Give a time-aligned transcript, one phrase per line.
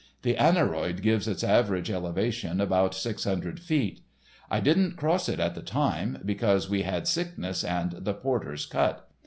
[0.23, 3.99] The aneroid gives its average elevation about six hundred feet.
[4.49, 9.07] I didn't cross it at the time, because we had sickness and the porters cut.